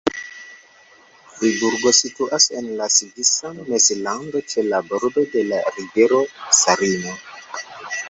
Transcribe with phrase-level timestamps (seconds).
[1.33, 6.27] Friburgo situas en la Svisa Mezlando ĉe la bordo de la rivero
[6.65, 7.19] Sarino.